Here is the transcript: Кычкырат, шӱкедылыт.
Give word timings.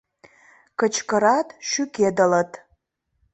Кычкырат, 0.79 1.47
шӱкедылыт. 1.69 2.51